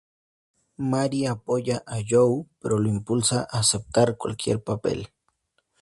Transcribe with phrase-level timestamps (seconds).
[0.91, 5.11] Mary apoya a Joe, pero lo impulsa a aceptar cualquier papel.